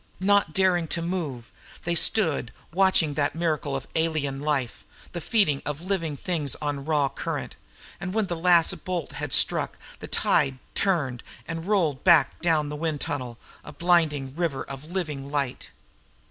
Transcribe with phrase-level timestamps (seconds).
[0.19, 1.51] Not daring to move,
[1.83, 7.07] they stood watching that miracle of alien life, the feeding of living things on raw
[7.07, 7.55] current.
[7.99, 12.75] And when the last bolt had struck, the tide turned and rolled back down the
[12.75, 15.69] wind tunnel, a blinding river of living light.